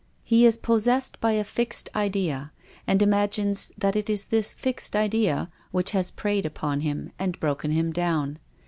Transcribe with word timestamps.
He 0.23 0.47
is 0.47 0.57
possessed 0.57 1.21
by 1.21 1.33
a 1.33 1.43
fixed 1.43 1.87
idea, 1.93 2.51
and 2.87 3.03
imagines 3.03 3.71
that 3.77 3.95
it 3.95 4.09
is 4.09 4.25
this 4.25 4.51
fixed 4.55 4.95
idea 4.95 5.51
which 5.69 5.91
has 5.91 6.09
preyed 6.09 6.43
upon 6.43 6.79
him 6.79 7.11
and 7.19 7.39
broken 7.39 7.69
him 7.69 7.93
down. 7.93 8.39